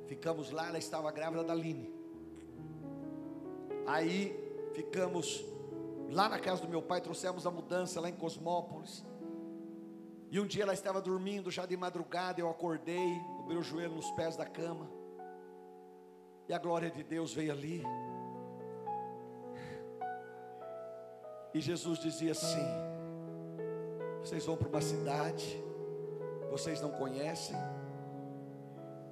[0.08, 1.92] Ficamos lá, ela estava grávida da Line.
[3.86, 4.34] Aí
[4.74, 5.44] ficamos
[6.10, 9.06] Lá na casa do meu pai, trouxemos a mudança lá em Cosmópolis.
[10.30, 14.10] E um dia ela estava dormindo, já de madrugada, eu acordei, o meu joelho nos
[14.12, 14.90] pés da cama.
[16.48, 17.84] E a glória de Deus veio ali.
[21.54, 22.66] E Jesus dizia assim:
[24.22, 25.64] Vocês vão para uma cidade,
[26.50, 27.56] vocês não conhecem,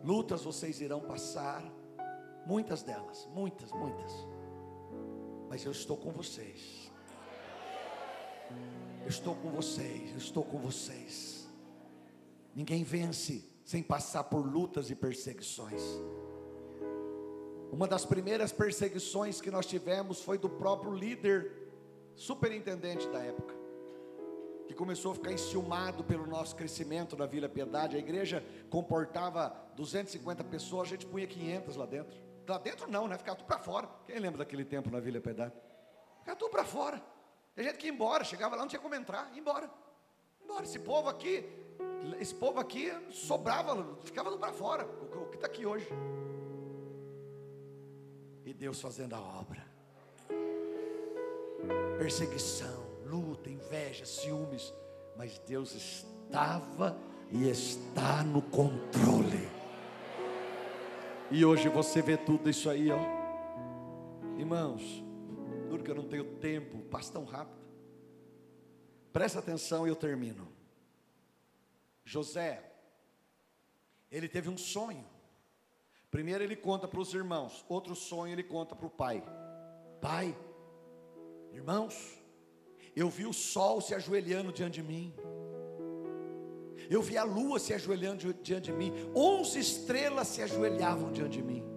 [0.04, 1.64] lutas vocês irão passar,
[2.46, 4.12] muitas delas, muitas, muitas,
[5.52, 6.90] mas eu estou com vocês.
[9.02, 11.46] Eu estou com vocês, eu estou com vocês.
[12.56, 15.82] Ninguém vence sem passar por lutas e perseguições.
[17.70, 21.52] Uma das primeiras perseguições que nós tivemos foi do próprio líder,
[22.16, 23.54] superintendente da época,
[24.70, 27.98] que começou a ficar enciumado pelo nosso crescimento na Vila Piedade.
[27.98, 32.31] A igreja comportava 250 pessoas, a gente punha 500 lá dentro.
[32.48, 33.18] Lá dentro não, né?
[33.18, 33.90] Ficava tudo para fora.
[34.06, 35.54] Quem lembra daquele tempo na Vila Piedade?
[36.20, 37.02] Ficava tudo para fora.
[37.56, 39.70] Tem gente que ia embora, chegava lá, não tinha como entrar, ia embora.
[40.44, 40.64] Embora.
[40.64, 41.48] Esse povo aqui,
[42.20, 44.86] esse povo aqui sobrava, ficava para fora.
[44.86, 45.88] O que está aqui hoje?
[48.46, 49.66] E Deus fazendo a obra.
[51.98, 54.74] Perseguição, luta, inveja, ciúmes.
[55.16, 56.98] Mas Deus estava
[57.30, 59.61] e está no controle.
[61.34, 63.00] E hoje você vê tudo isso aí, ó.
[64.38, 64.82] Irmãos,
[65.70, 67.62] duro que eu não tenho tempo, passa tão rápido.
[69.14, 70.52] Presta atenção e eu termino.
[72.04, 72.62] José,
[74.12, 75.06] ele teve um sonho.
[76.10, 79.24] Primeiro ele conta para os irmãos, outro sonho ele conta para o pai.
[80.02, 80.38] Pai,
[81.54, 82.22] irmãos,
[82.94, 85.14] eu vi o sol se ajoelhando diante de mim.
[86.90, 88.94] Eu vi a lua se ajoelhando diante de mim.
[89.16, 91.72] Onze estrelas se ajoelhavam diante de mim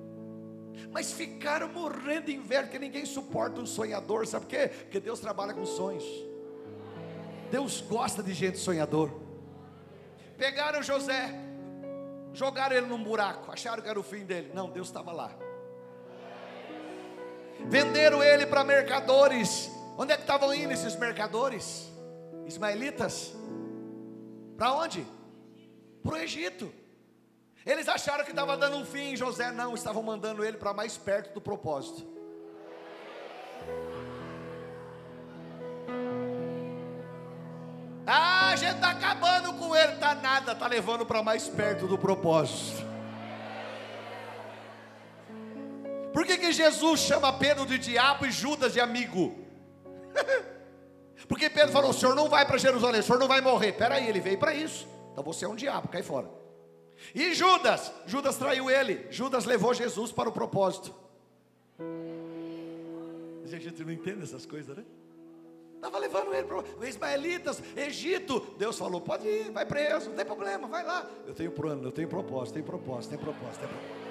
[0.95, 4.69] mas ficaram morrendo de inveja, porque ninguém suporta um sonhador, sabe por quê?
[4.69, 6.05] Porque Deus trabalha com sonhos,
[7.51, 9.11] Deus gosta de gente sonhador.
[10.39, 11.35] Pegaram José,
[12.33, 15.33] jogaram ele num buraco, acharam que era o fim dele, não, Deus estava lá.
[17.67, 21.91] Venderam ele para mercadores, onde é que estavam indo esses mercadores?
[22.47, 23.33] Ismaelitas?
[24.57, 25.07] Para onde?
[26.03, 26.73] Para o Egito.
[27.67, 30.99] Eles acharam que estava dando um fim em José, não, estavam mandando ele para mais
[30.99, 32.07] perto do propósito.
[38.07, 41.97] Ah, a gente está acabando com ele, tá nada, está levando para mais perto do
[41.97, 42.85] propósito.
[46.13, 49.35] Por que, que Jesus chama Pedro de diabo e Judas de amigo?
[51.29, 53.73] Porque Pedro falou: o senhor não vai para Jerusalém, o senhor não vai morrer.
[53.73, 54.87] Peraí, ele veio para isso.
[55.13, 56.29] Então você é um diabo, cai fora.
[57.15, 59.07] E Judas, Judas traiu ele.
[59.11, 60.95] Judas levou Jesus para o propósito.
[63.45, 64.85] A gente não entende essas coisas, né?
[65.77, 68.41] Estava levando ele para Ismaelitas, Egito.
[68.59, 71.07] Deus falou: pode ir, vai preso, não tem problema, vai lá.
[71.27, 74.05] Eu tenho plano, eu tenho propósito, tenho propósito, tenho propósito, tenho.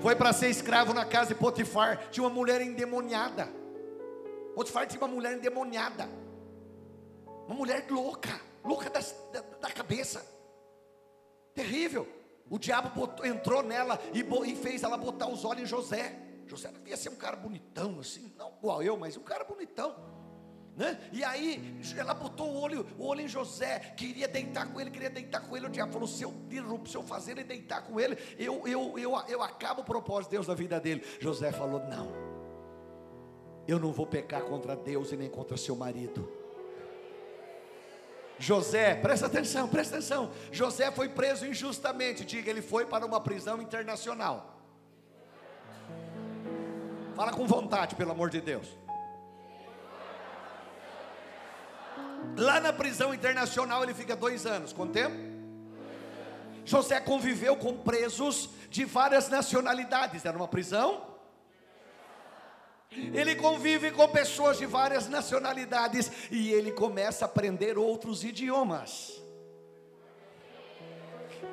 [0.00, 2.08] Foi para ser escravo na casa de Potifar.
[2.10, 3.48] Tinha uma mulher endemoniada.
[4.54, 6.08] Potifar tinha uma mulher endemoniada.
[7.46, 9.00] Uma mulher louca, louca da,
[9.32, 10.24] da, da cabeça.
[11.54, 12.08] Terrível.
[12.50, 16.18] O diabo botou, entrou nela e, e, fez ela botar os olhos em José.
[16.46, 19.94] José devia ser um cara bonitão, assim, não igual eu, mas um cara bonitão.
[20.76, 20.98] Né?
[21.12, 25.08] E aí ela botou o olho, o olho em José, queria deitar com ele, queria
[25.08, 25.66] deitar com ele.
[25.66, 26.34] O diabo falou: se eu,
[26.86, 30.36] se eu fazer ele deitar com ele, eu, eu, eu, eu acabo o propósito de
[30.36, 31.04] Deus na vida dele.
[31.20, 32.08] José falou: Não,
[33.66, 36.28] eu não vou pecar contra Deus e nem contra seu marido.
[38.38, 40.30] José, presta atenção, presta atenção.
[40.50, 42.24] José foi preso injustamente.
[42.24, 44.60] Diga, ele foi para uma prisão internacional.
[47.14, 48.66] Fala com vontade, pelo amor de Deus.
[52.36, 54.72] Lá na prisão internacional ele fica dois anos.
[54.72, 55.14] Quanto tempo?
[56.64, 60.24] José conviveu com presos de várias nacionalidades.
[60.24, 61.13] Era uma prisão
[63.12, 69.22] ele convive com pessoas de várias nacionalidades e ele começa a aprender outros idiomas.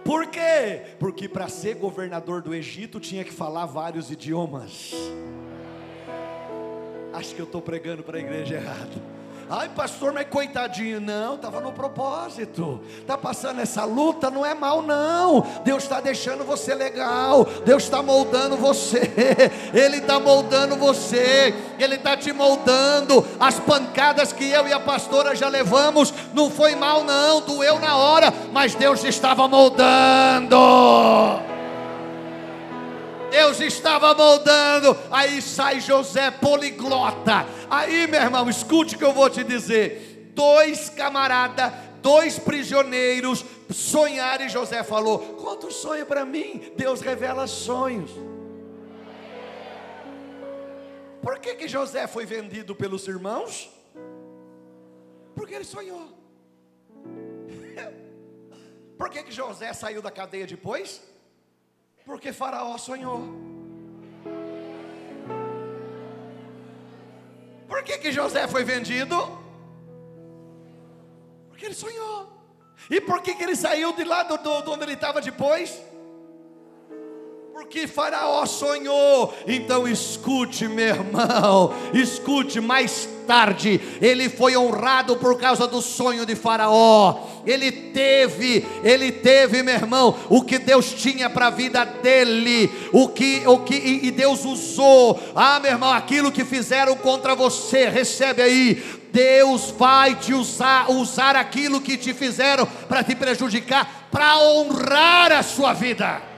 [0.03, 0.95] Por quê?
[0.99, 4.93] Porque para ser governador do Egito tinha que falar vários idiomas.
[7.13, 9.20] Acho que eu estou pregando para a igreja errada.
[9.53, 12.79] Ai, pastor, mas coitadinho, não, estava no propósito.
[13.01, 15.45] Está passando essa luta, não é mal, não.
[15.65, 17.43] Deus está deixando você legal.
[17.65, 19.11] Deus está moldando você.
[19.73, 21.53] Ele está moldando você.
[21.77, 23.27] Ele está te moldando.
[23.37, 27.41] As pancadas que eu e a pastora já levamos, não foi mal, não.
[27.41, 30.55] Doeu na hora, mas Deus estava moldando.
[33.31, 34.95] Deus estava moldando.
[35.09, 37.45] Aí sai José poliglota.
[37.69, 40.31] Aí, meu irmão, escute o que eu vou te dizer.
[40.35, 46.73] Dois camaradas, dois prisioneiros sonharam e José falou: Conta sonho para mim.
[46.75, 48.11] Deus revela sonhos.
[51.21, 53.71] Por que, que José foi vendido pelos irmãos?
[55.35, 56.09] Porque ele sonhou.
[58.97, 61.01] Por que, que José saiu da cadeia depois?
[62.05, 63.21] Porque Faraó sonhou.
[67.67, 69.15] Por que, que José foi vendido?
[71.49, 72.29] Porque ele sonhou.
[72.89, 75.81] E por que, que ele saiu de lá do, do, onde ele estava depois?
[77.71, 79.33] Porque Faraó sonhou.
[79.47, 83.79] Então escute, meu irmão, escute mais tarde.
[84.01, 87.17] Ele foi honrado por causa do sonho de Faraó.
[87.45, 93.07] Ele teve, ele teve, meu irmão, o que Deus tinha para a vida dele, o
[93.07, 95.17] que, o que e Deus usou.
[95.33, 98.83] Ah, meu irmão, aquilo que fizeram contra você, recebe aí.
[99.13, 105.41] Deus vai te usar, usar aquilo que te fizeram para te prejudicar, para honrar a
[105.41, 106.30] sua vida.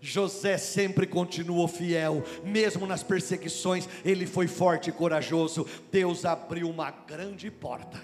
[0.00, 5.66] José sempre continuou fiel, mesmo nas perseguições, ele foi forte e corajoso.
[5.92, 8.00] Deus abriu uma grande porta.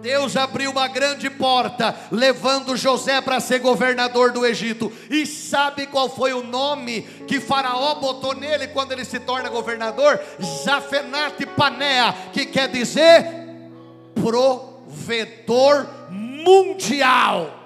[0.00, 4.92] Deus abriu uma grande porta, levando José para ser governador do Egito.
[5.10, 10.20] E sabe qual foi o nome que Faraó botou nele quando ele se torna governador?
[10.62, 13.44] Zafenate Panea, que quer dizer
[14.14, 15.86] provedor
[16.44, 17.63] mundial.